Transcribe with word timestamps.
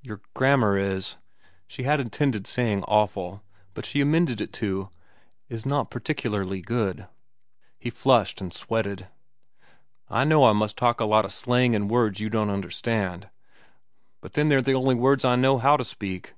Your 0.00 0.20
grammar 0.32 0.78
is—" 0.78 1.16
She 1.66 1.82
had 1.82 1.98
intended 1.98 2.46
saying 2.46 2.84
"awful," 2.84 3.42
but 3.74 3.84
she 3.84 4.00
amended 4.00 4.40
it 4.40 4.52
to 4.52 4.90
"is 5.48 5.66
not 5.66 5.90
particularly 5.90 6.60
good." 6.62 7.08
He 7.80 7.90
flushed 7.90 8.40
and 8.40 8.54
sweated. 8.54 9.08
"I 10.08 10.22
know 10.22 10.44
I 10.44 10.52
must 10.52 10.76
talk 10.76 11.00
a 11.00 11.04
lot 11.04 11.24
of 11.24 11.32
slang 11.32 11.74
an' 11.74 11.88
words 11.88 12.20
you 12.20 12.30
don't 12.30 12.48
understand. 12.48 13.28
But 14.20 14.34
then 14.34 14.48
they're 14.48 14.62
the 14.62 14.72
only 14.74 14.94
words 14.94 15.24
I 15.24 15.34
know—how 15.34 15.76
to 15.76 15.84
speak. 15.84 16.34